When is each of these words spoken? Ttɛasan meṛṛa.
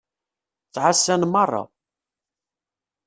Ttɛasan 0.67 1.23
meṛṛa. 1.27 1.63